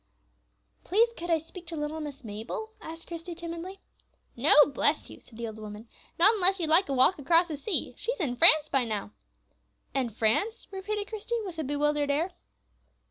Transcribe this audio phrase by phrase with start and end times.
[0.83, 3.81] "Please, could I speak to little Miss Mabel?" asked Christie, timidly.
[4.35, 7.55] "No, bless you," said the old woman, "not unless you'd like a walk across the
[7.55, 9.11] sea; she's in France by now."
[9.93, 12.31] "In France!" repeated Christie, with a bewildered air.